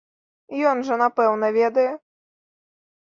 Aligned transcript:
Ён 0.69 0.77
жа, 0.87 0.95
напэўна, 1.01 1.47
ведае. 1.57 1.91